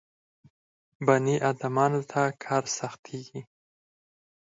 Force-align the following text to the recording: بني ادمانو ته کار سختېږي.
بني 1.05 1.35
ادمانو 1.49 2.01
ته 2.11 2.21
کار 2.43 2.63
سختېږي. 2.77 3.41